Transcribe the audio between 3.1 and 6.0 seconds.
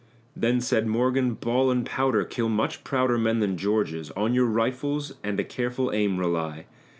men than George's; On your rifles and a careful